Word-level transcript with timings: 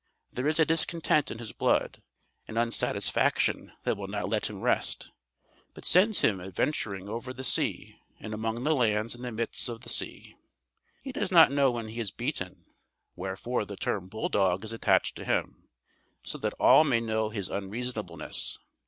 There 0.33 0.47
is 0.47 0.59
a 0.59 0.65
discontent 0.65 1.29
in 1.29 1.37
his 1.37 1.51
blood, 1.51 2.01
an 2.47 2.57
unsatisfaction 2.57 3.73
that 3.83 3.95
will 3.95 4.07
not 4.07 4.29
let 4.29 4.49
him 4.49 4.61
rest, 4.61 5.11
but 5.75 5.85
sends 5.85 6.21
him 6.21 6.41
adventuring 6.41 7.07
over 7.07 7.31
the 7.31 7.43
sea 7.43 7.99
and 8.19 8.33
among 8.33 8.63
the 8.63 8.73
lands 8.73 9.13
in 9.13 9.21
the 9.21 9.31
midst 9.31 9.69
of 9.69 9.81
the 9.81 9.89
sea. 9.89 10.33
He 11.03 11.11
does 11.11 11.31
not 11.31 11.51
know 11.51 11.69
when 11.69 11.89
he 11.89 11.99
is 11.99 12.09
beaten, 12.09 12.65
wherefore 13.15 13.63
the 13.63 13.75
term 13.77 14.07
"bulldog" 14.07 14.63
is 14.63 14.73
attached 14.73 15.15
to 15.17 15.23
him, 15.23 15.69
so 16.23 16.39
that 16.39 16.53
all 16.53 16.83
may 16.83 16.99
know 16.99 17.29
his 17.29 17.51
unreasonableness. 17.51 18.57